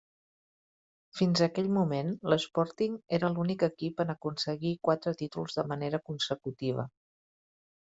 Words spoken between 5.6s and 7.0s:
de manera consecutiva.